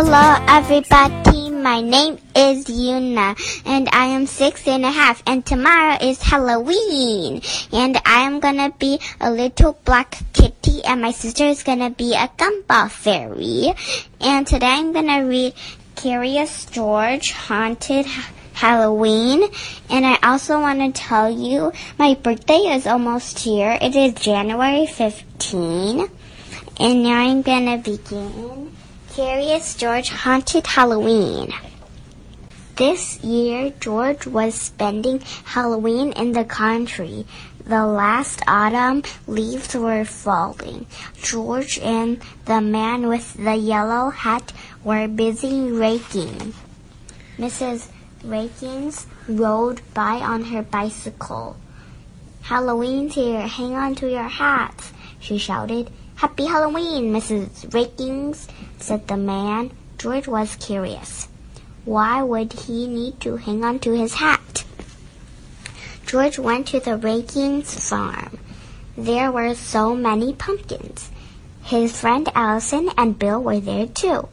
[0.00, 1.50] Hello, everybody.
[1.50, 3.34] My name is Yuna,
[3.66, 5.24] and I am six and a half.
[5.26, 7.42] And tomorrow is Halloween,
[7.72, 12.14] and I am gonna be a little black kitty, and my sister is gonna be
[12.14, 13.74] a gumball fairy.
[14.20, 15.54] And today I'm gonna read
[15.96, 18.06] Curious George Haunted
[18.54, 19.50] Halloween.
[19.90, 23.76] And I also want to tell you my birthday is almost here.
[23.82, 26.08] It is January 15.
[26.78, 28.77] And now I'm gonna begin.
[29.18, 31.52] Curious George Haunted Halloween.
[32.76, 37.26] This year, George was spending Halloween in the country.
[37.66, 40.86] The last autumn leaves were falling.
[41.20, 44.52] George and the man with the yellow hat
[44.84, 46.54] were busy raking.
[47.38, 47.88] Mrs.
[48.22, 51.56] Rakings rode by on her bicycle.
[52.42, 53.48] Halloween's here.
[53.48, 55.90] Hang on to your hats, she shouted.
[56.14, 57.72] Happy Halloween, Mrs.
[57.72, 58.48] Rakings,
[58.78, 59.70] said the man.
[59.98, 61.28] George was curious.
[61.84, 64.64] Why would he need to hang on to his hat?
[66.06, 68.38] George went to the Rakings farm.
[68.96, 71.10] There were so many pumpkins.
[71.62, 74.28] His friend Allison and Bill were there too.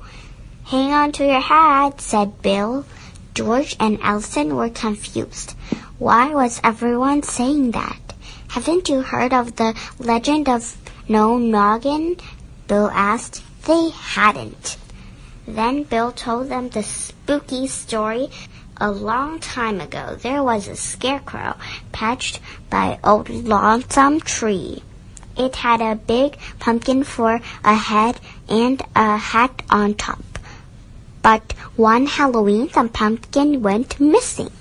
[0.65, 2.85] Hang on to your hat, said Bill.
[3.33, 5.51] George and Allison were confused.
[5.99, 8.13] Why was everyone saying that?
[8.47, 10.77] Haven't you heard of the legend of
[11.09, 12.17] no noggin?
[12.67, 13.43] Bill asked.
[13.65, 14.77] They hadn't.
[15.47, 18.29] Then Bill told them the spooky story.
[18.77, 21.55] A long time ago, there was a scarecrow
[21.91, 24.83] patched by old lonesome tree.
[25.35, 30.23] It had a big pumpkin for a head and a hat on top.
[31.23, 34.51] But one Halloween, the pumpkin went missing.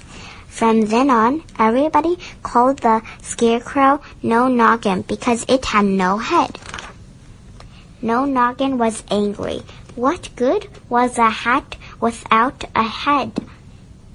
[0.48, 6.58] From then on, everybody called the scarecrow No Noggin because it had no head.
[8.04, 9.62] No Noggin was angry.
[9.96, 13.32] What good was a hat without a head?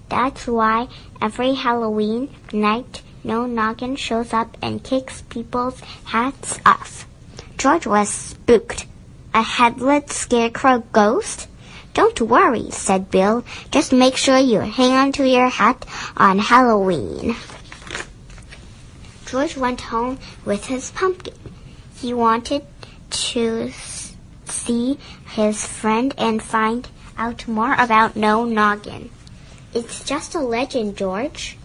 [0.09, 0.89] That's why
[1.19, 7.07] every Halloween night, No Noggin shows up and kicks people's hats off.
[7.57, 8.85] George was spooked.
[9.33, 11.47] A headless scarecrow ghost?
[11.95, 13.43] Don't worry, said Bill.
[13.71, 15.83] Just make sure you hang on to your hat
[16.15, 17.35] on Halloween.
[19.25, 21.33] George went home with his pumpkin.
[21.99, 22.61] He wanted
[23.09, 23.71] to
[24.45, 24.97] see
[25.27, 26.87] his friend and find
[27.17, 29.09] out more about No Noggin.
[29.73, 31.57] It's just a legend, George,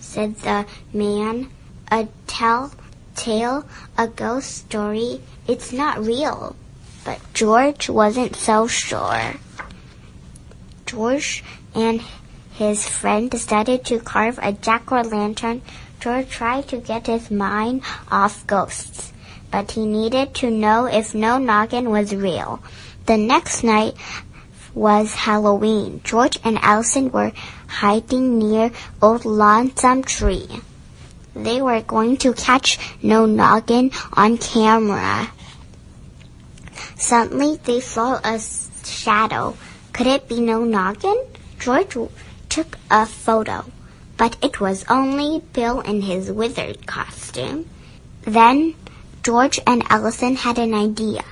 [0.00, 1.50] said the man.
[1.90, 5.20] A tell-tale, a ghost story.
[5.46, 6.56] It's not real.
[7.04, 9.34] But George wasn't so sure.
[10.86, 11.44] George
[11.74, 12.02] and
[12.52, 15.60] his friend decided to carve a jack-o'-lantern.
[16.00, 19.12] George tried to get his mind off ghosts,
[19.54, 22.60] but he needed to know if no noggin was real.
[23.06, 23.94] The next night
[24.74, 26.00] was Halloween.
[26.02, 27.30] George and Allison were
[27.68, 30.48] hiding near old lonesome tree.
[31.36, 35.30] They were going to catch no noggin on camera.
[36.96, 38.40] Suddenly they saw a
[38.84, 39.56] shadow.
[39.92, 41.26] Could it be no noggin?
[41.60, 41.96] George
[42.48, 43.64] took a photo,
[44.16, 47.66] but it was only Bill in his wizard costume.
[48.22, 48.74] Then
[49.24, 51.24] George and Allison had an idea.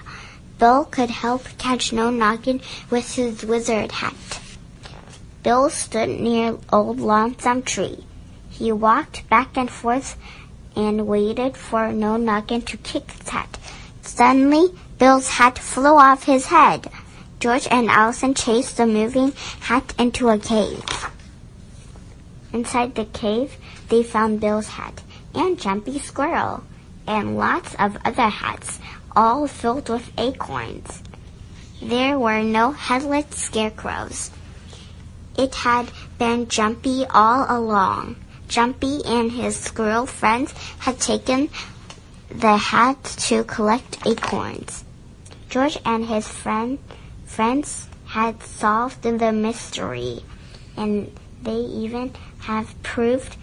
[0.59, 4.41] Bill could help catch no noggin with his wizard hat.
[5.43, 8.07] Bill stood near old lonesome tree.
[8.49, 10.17] He walked back and forth
[10.75, 13.59] and waited for no noggin to kick his hat.
[14.01, 16.89] Suddenly, Bill's hat flew off his head.
[17.41, 20.83] George and Allison chased the moving hat into a cave.
[22.55, 23.59] Inside the cave,
[23.91, 25.03] they found Bill's hat
[25.35, 26.65] and Jumpy Squirrel
[27.07, 28.79] and lots of other hats,
[29.15, 31.03] all filled with acorns.
[31.83, 34.31] There were no headless scarecrows.
[35.37, 38.17] It had been Jumpy all along.
[38.49, 41.49] Jumpy and his squirrel friends had taken
[42.29, 44.85] the hat to collect acorns.
[45.49, 46.79] George and his friend
[47.25, 50.21] friends had solved the mystery,
[50.77, 51.11] and
[51.43, 53.37] they even have proved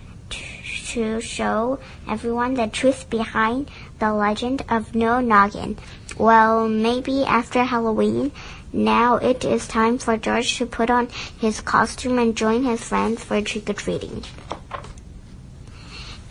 [0.93, 3.69] to show everyone the truth behind
[3.99, 5.77] the legend of No Noggin.
[6.17, 8.31] Well, maybe after Halloween,
[8.73, 11.07] now it is time for George to put on
[11.39, 14.23] his costume and join his friends for trick-or-treating.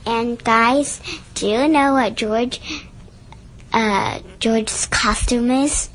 [0.06, 1.00] And guys,
[1.34, 2.60] do you know what George,
[3.72, 5.90] uh, George's costume is?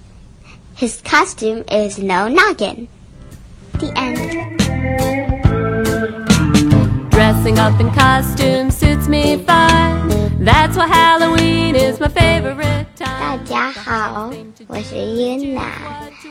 [0.76, 2.88] His costume is no noggin.
[3.80, 4.63] The end
[7.43, 10.09] Dressing up in costume suits me fine.
[10.39, 13.19] That's why Halloween is my favorite time.
[13.19, 14.31] 大家好，
[14.69, 15.59] 我是 Yuna，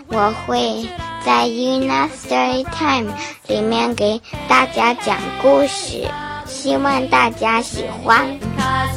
[0.08, 0.88] 我会
[1.26, 3.12] 在 Yuna Story Time
[3.48, 6.08] 里面给大家讲故事，
[6.46, 8.26] 希望大家喜欢。
[8.58, 8.88] Hello，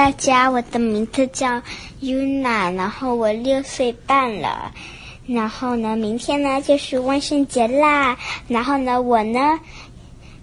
[0.00, 1.60] 大家，我的名字叫
[2.00, 4.72] Yuna，然后我六岁半了。
[5.26, 8.16] 然后呢，明天呢就是万圣节啦。
[8.48, 9.60] 然后呢，我呢，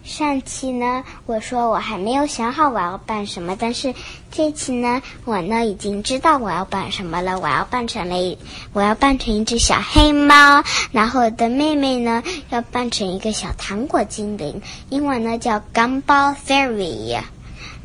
[0.04, 3.96] 上期呢我说我还没有想好我要扮什么，但是
[4.32, 7.40] 这期呢，我呢已经知道我要扮什么了。
[7.40, 8.38] 我要扮成了一，
[8.74, 10.64] 我要扮成一只小黑猫。
[10.92, 12.22] 然后我的妹妹呢
[12.52, 17.20] 要扮成一个小糖果精灵，英文呢叫 Gumball Fairy。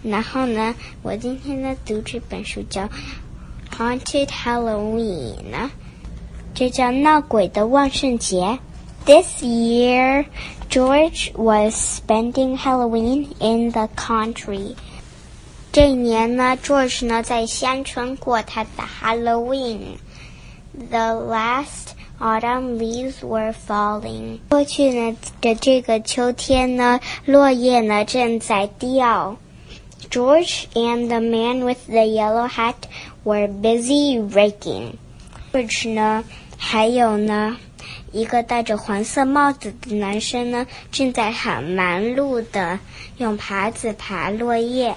[0.03, 2.89] 然后呢，我今天呢读这本书叫
[3.77, 5.69] Haunted Halloween。
[6.53, 8.59] 这叫闹鬼的万圣节。
[9.05, 10.25] This year,
[10.69, 14.75] George was spending Halloween in the country.
[15.71, 18.69] 这一年呢，George 呢在乡村过他的
[19.01, 19.97] Halloween.
[20.89, 24.39] The last autumn leaves were falling.
[24.49, 29.37] 过去呢的这个秋天呢，落叶呢正在掉。
[30.09, 32.87] George and the man with the yellow hat
[33.23, 34.97] were busy raking.
[35.51, 36.23] George 呢？
[36.57, 37.57] 还有呢，
[38.11, 42.79] 一个戴着黄色帽子的男生呢，正在很忙碌的
[43.17, 44.95] 用耙子爬落叶。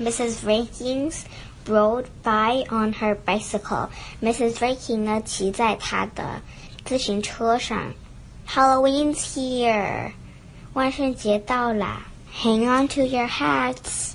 [0.00, 0.44] Mrs.
[0.44, 1.20] Rakings
[1.66, 3.88] rode by on her bicycle.
[4.22, 4.54] Mrs.
[4.54, 6.40] Raking 呢，骑在她的
[6.84, 7.92] 自行车上。
[8.48, 10.12] Halloween's here，
[10.72, 12.02] 万圣节到了。
[12.42, 14.14] Hang on to your hats，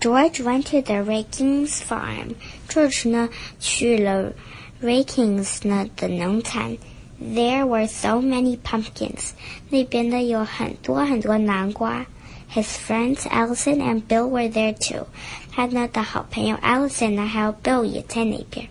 [0.00, 2.34] ？George went to the Rakings farm.
[2.68, 3.28] George 呢
[3.58, 4.32] 去了
[4.82, 6.76] Rakings 呢的农场。
[7.18, 9.30] there were so many pumpkins.
[9.70, 12.04] 那边呢有很多很多南瓜。
[12.52, 15.06] His friends Allison and Bill were there too.
[15.50, 18.68] 他呢的好朋友 Allison 呢还有 Bill 也在那边。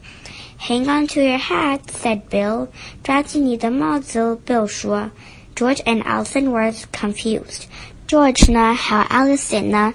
[0.59, 2.67] Hang on to your hat, said Bill.
[3.03, 5.09] 抓紧你的帽子哦，Bill 说。
[5.55, 7.63] George and Allison were confused.
[8.07, 9.93] George 呢还有 Allison 呢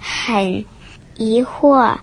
[0.00, 0.64] 很
[1.16, 1.98] 疑惑。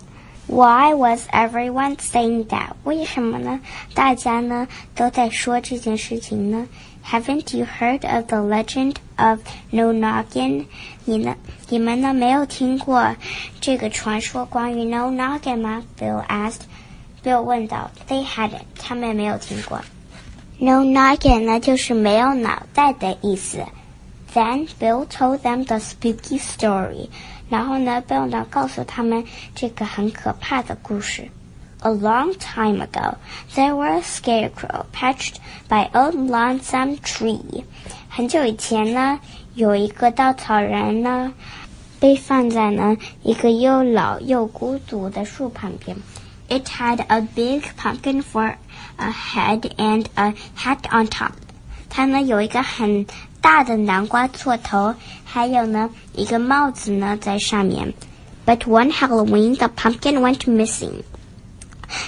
[0.50, 2.72] why was everyone saying that?
[2.84, 3.60] 为什么呢？
[3.94, 6.68] 大家呢都在说这件事情呢？
[7.06, 9.40] Haven't you heard of the legend of
[9.70, 10.66] No Noggin？
[11.06, 11.36] 你呢？
[11.70, 13.16] 你们呢没有听过
[13.62, 15.84] 这个传说关于 No Noggin 吗？
[16.00, 16.62] Bill asked.
[17.24, 17.92] Bill 问道。
[18.08, 18.62] They hadn't.
[18.80, 19.82] 他们没有听过。
[20.58, 23.60] No Noggin 呢就是没有脑袋的意思。
[24.34, 27.10] Then Bill told them the spooky story.
[27.49, 29.25] 然后呢，Bill 呢告诉他们
[29.55, 31.29] 这个很可怕的故事。
[31.81, 33.17] A long time ago,
[33.55, 35.35] there was a scarecrow patched
[35.69, 37.65] by a lonesome tree.
[38.09, 39.21] 很久以前呢，
[39.55, 41.35] 有一个稻草人呢，
[42.01, 45.97] 被放在呢一个又老又孤独的树旁边。
[46.49, 48.55] It had a big pumpkin for
[48.97, 51.33] a head and a hat on top.
[51.91, 53.07] 它呢有一个很
[53.44, 57.94] 大的南瓜做头，还有呢一个帽子呢在上面。
[58.46, 61.04] But one Halloween, the pumpkin went missing.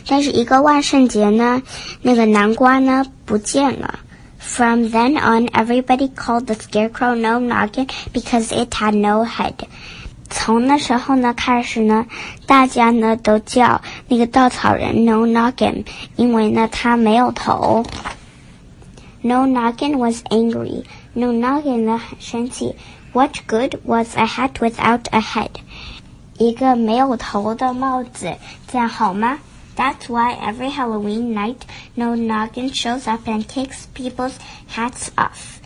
[0.08, 1.62] 但是一个万圣节呢，
[2.02, 4.00] 那个南瓜呢不见了。
[4.40, 9.54] From then on, everybody called the scarecrow No Noggin because it had no head.
[10.30, 12.06] 从那时候呢开始呢，
[12.46, 17.86] 大家呢都叫那个稻草人 No Noggin，因为呢他没有头。
[19.22, 20.84] No Noggin was angry.
[21.16, 22.76] No Noggin 呢很生气。
[23.14, 25.52] What good was a hat without a head?
[26.38, 28.38] 一个没有头的帽子，
[28.68, 29.40] 这样好吗？
[29.76, 31.58] That's why every Halloween night,
[31.96, 34.34] No Noggin shows up and takes people's
[34.74, 35.60] hats off.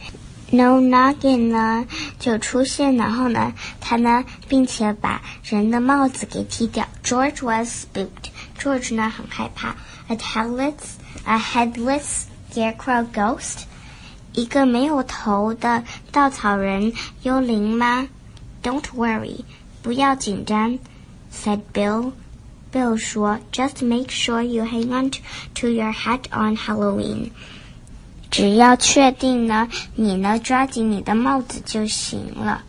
[0.52, 1.86] No Noggin 呢
[2.20, 6.86] 就出现，然后呢，他呢，并且把人的帽子给剃掉。
[7.04, 8.30] George was spooked.
[8.60, 9.75] George 呢很害怕。
[10.08, 10.74] A headless,
[11.25, 13.64] a headless Scarecrow ghost，
[14.33, 15.83] 一个没有头的
[16.13, 18.09] 稻草人幽灵吗
[18.63, 19.41] ？Don't worry，
[19.83, 20.79] 不要紧张
[21.33, 22.13] ，said Bill。
[22.73, 25.11] Bill 说：“Just make sure you hang on
[25.55, 27.31] to your hat on Halloween。
[28.31, 32.63] 只要确定呢，你呢抓紧你的帽子就行了。”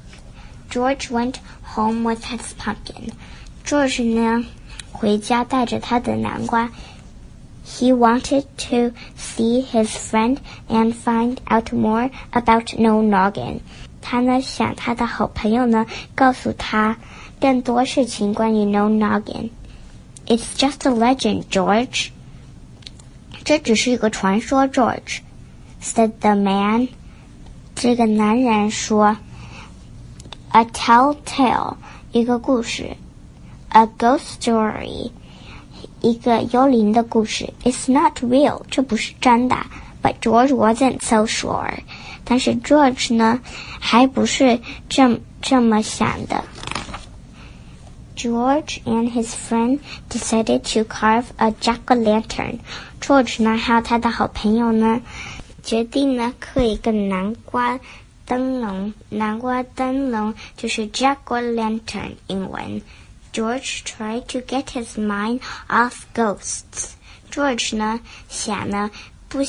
[0.72, 3.12] George went home with his pumpkin.
[3.64, 4.44] George 呢，
[4.92, 6.72] 回家带着他的南瓜。
[7.71, 13.61] He wanted to see his friend and find out more about No Noggin.
[14.01, 16.97] 他呢想他的好朋友呢告诉他
[17.41, 22.11] 更多事情关于 No Noggin。It's just a legend, George.
[23.45, 26.89] 这只是一个传说，George。said the man.
[27.75, 29.19] 这个男人说：“
[30.51, 31.77] A telltale，
[32.13, 32.97] 一个故事；
[33.69, 35.11] a ghost story，
[36.01, 37.53] 一个幽灵的故事。
[37.65, 39.57] It's not real，这不是真的。
[40.03, 41.79] But George wasn't so sure。
[42.25, 43.41] 但是 George 呢，
[43.81, 46.45] 还不是这这么想的。
[48.17, 49.79] George and his friend
[50.09, 52.59] decided to carve a jack-o'-lantern.
[53.01, 55.01] George 呢，还有他的好朋友呢，
[55.63, 57.79] 决定呢刻一个南瓜
[58.25, 58.95] 灯笼。
[59.11, 62.81] 南瓜灯笼就是 jack-o'-lantern 英文。
[63.33, 66.93] George tried to get his mind off ghosts.
[67.31, 68.91] George 呢想呢
[69.29, 69.41] 不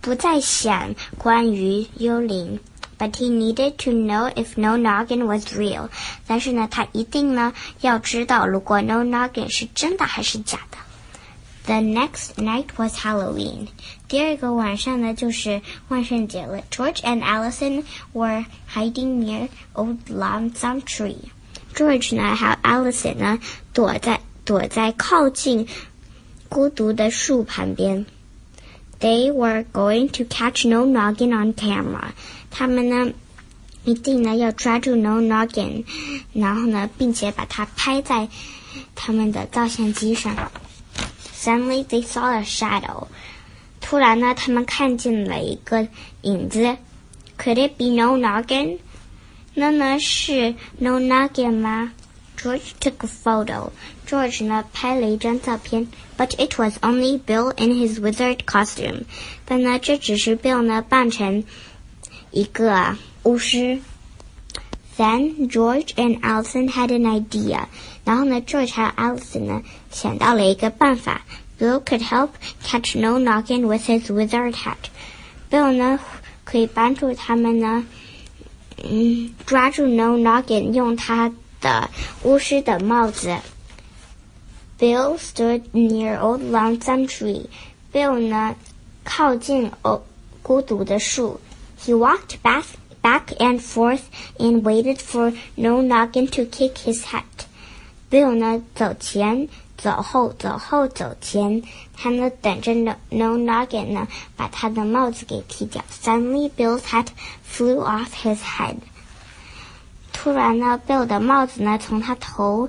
[0.00, 2.58] 不再想关于幽灵，
[2.98, 5.88] but he needed to know if No Noggin was real.
[6.26, 10.78] 但是呢，他一定呢要知道，如果 No Noggin 是真的还是假的。
[11.66, 13.66] The next night was Halloween.
[14.06, 16.62] 第二个晚上呢就是万圣节了。
[16.70, 21.30] George and Allison were hiding near old lonesome tree.
[21.80, 23.38] George 呢，还有 Allison 呢，
[23.72, 25.66] 躲在躲在靠近
[26.48, 28.06] 孤独的树旁边。
[28.98, 32.12] They were going to catch No Noggin on camera。
[32.50, 33.12] 他们呢，
[33.84, 35.84] 一定呢要抓住 No Noggin，
[36.32, 38.28] 然后呢，并且把它拍在
[38.94, 40.50] 他们的照相机上。
[41.34, 43.08] Suddenly they saw a shadow。
[43.80, 45.86] 突然呢，他们看见了一个
[46.22, 46.76] 影子。
[47.38, 48.78] Could it be No Noggin？
[49.99, 51.89] 是 Ma,
[52.37, 53.71] George took a photo.
[54.07, 54.41] George
[56.17, 59.05] but it was only Bill in his wizard costume.
[59.45, 60.61] 但呢，这只是 Bill
[64.97, 67.67] then George and Allison had an idea.
[68.05, 71.21] Now George had Allison 呢想到了一个办法。
[71.59, 72.29] Bill could help
[72.63, 74.89] catch No Noggin with his wizard hat.
[75.49, 75.99] Bill 呢
[76.43, 77.85] 可以帮助他们呢。
[78.82, 81.90] 嗯，抓住 No Noggin，用他的
[82.22, 83.36] 巫师的帽子。
[84.78, 87.46] Bill stood near old lonesome tree.
[87.92, 88.54] Bill 呢，
[89.04, 90.02] 靠近哦
[90.42, 91.40] 孤独的树。
[91.80, 92.64] He walked back
[93.02, 94.02] back and forth
[94.38, 97.24] and waited for No Noggin to kick his hat.
[98.10, 99.48] Bill 呢，走前
[99.80, 101.62] 走后，走后走前，
[101.94, 105.84] 他呢等着 No No Noggin 呢把他的帽子给踢掉。
[106.02, 107.08] Suddenly, Bill's hat
[107.46, 108.76] flew off his head.
[110.12, 112.68] 突然呢，Bill 的帽子呢从他头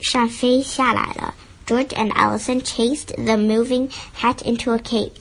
[0.00, 1.34] 上飞下来了。
[1.66, 5.12] George and Allison chased the moving hat into a cave.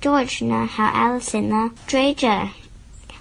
[0.00, 2.48] George 呢还有 Allison 呢追着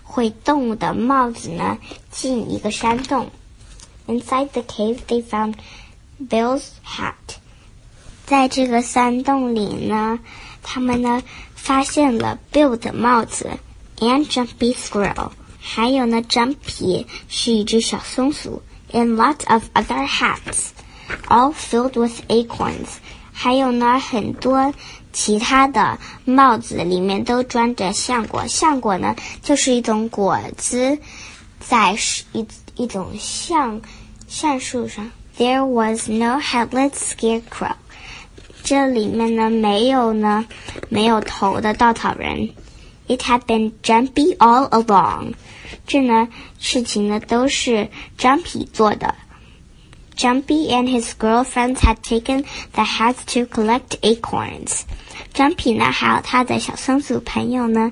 [0.03, 1.77] 会动的帽子呢
[2.11, 3.31] 进一个山洞。
[4.05, 5.55] Inside the cave, they found
[6.28, 7.14] Bill's hat.
[8.26, 10.18] 在这个山洞里呢，
[10.62, 11.22] 他们呢
[11.54, 13.58] 发现了 Bill 的帽子
[13.98, 15.32] ，and Jumpy Squirrel。
[15.60, 18.62] 还有呢，Jumpy 是一只小松鼠
[18.92, 20.70] ，and lots of other hats,
[21.28, 22.98] all filled with acorns。
[23.32, 24.72] 还有呢，很多
[25.12, 28.46] 其他的帽子里面都装着橡果。
[28.46, 30.98] 橡果呢，就是一种果子，
[31.60, 31.96] 在
[32.32, 33.80] 一一种橡
[34.26, 35.10] 橡树上。
[35.41, 37.75] There was no headless scarecrow。
[38.63, 40.45] 这里面呢，没有呢，
[40.89, 42.49] 没有头的稻草人。
[43.07, 45.33] It had been Jumpy all along。
[45.85, 46.27] 这呢，
[46.59, 49.15] 事情呢都是 Jumpy 做的。
[50.17, 52.43] Jumpy and his girlfriends had taken
[52.73, 54.81] the hats to collect acorns.
[55.33, 57.91] Jumpy 呢，还有他的小松鼠朋友呢，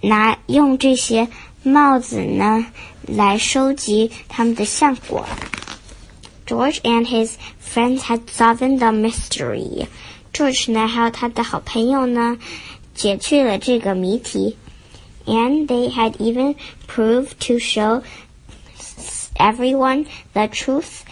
[0.00, 1.28] 拿用这些
[1.62, 2.66] 帽子呢
[3.06, 5.24] 来收集他们的橡果。
[6.46, 9.86] George and his friends had solved the mystery.
[10.32, 12.38] George 呢，还有他的好朋友呢，
[12.94, 14.56] 解去了这个谜题。
[15.26, 16.56] And they had even
[16.88, 18.02] proved to show
[19.36, 21.02] everyone the truth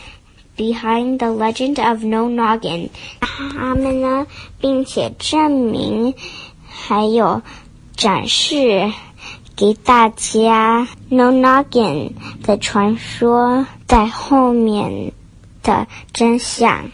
[0.57, 2.89] behind the legend of No Noggin.
[3.21, 4.27] 他们呢，
[4.61, 6.15] 并且证明，
[6.67, 7.43] 还有
[7.97, 8.93] 展示
[9.55, 15.13] 给大家 No Noggin 的传说在后面
[15.63, 16.91] 的真相。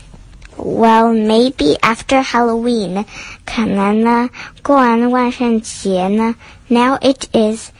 [0.57, 3.05] Well, maybe after Halloween，
[3.45, 4.31] 可能呢，
[4.63, 6.37] 过完万圣节呢，
[6.69, 7.71] Now it is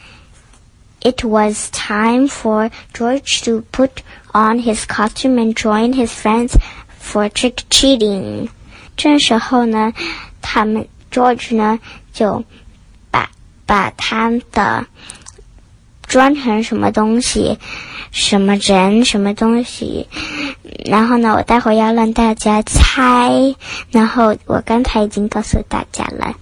[1.01, 6.57] it was time for George to put on his costume and join his friends
[7.01, 8.49] for trick treating。
[8.97, 9.93] 这时候呢，
[10.43, 11.79] 他们 George 呢
[12.13, 12.45] 就
[13.13, 13.31] 把
[13.67, 14.85] 把他的
[16.10, 17.60] 装成什么东西，
[18.12, 20.08] 什么人，什么东西。
[20.86, 23.56] 然后呢，我待会要让大家猜。
[23.92, 26.36] 然后我刚才已经告诉大家了。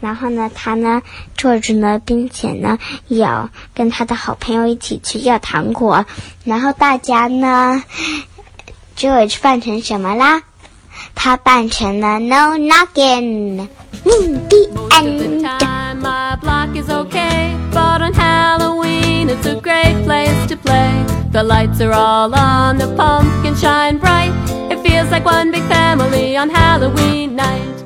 [0.00, 1.02] 然后呢，他呢
[1.36, 2.78] 坐着呢，并且呢
[3.08, 6.06] 要跟他的好朋友一起去要糖果。
[6.44, 7.82] 然后大家呢
[8.96, 10.42] ，George 扮成什么啦？
[11.16, 13.66] 他扮成了 No Knocking。
[14.04, 15.48] 嗯，The end。
[19.38, 21.04] It's a great place to play.
[21.30, 24.32] The lights are all on, the pumpkins shine bright.
[24.70, 27.77] It feels like one big family on Halloween night.